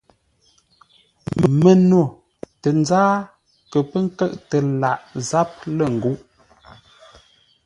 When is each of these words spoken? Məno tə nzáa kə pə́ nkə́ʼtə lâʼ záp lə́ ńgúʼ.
Məno 1.61 2.01
tə 2.61 2.69
nzáa 2.79 3.15
kə 3.71 3.79
pə́ 3.89 4.01
nkə́ʼtə 4.05 4.57
lâʼ 4.81 4.99
záp 5.29 5.49
lə́ 5.77 5.87
ńgúʼ. 5.95 6.19